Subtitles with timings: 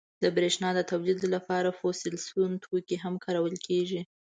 [0.23, 4.01] •د برېښنا د تولید لپاره فوسیل سون توکي هم کارول کېږي.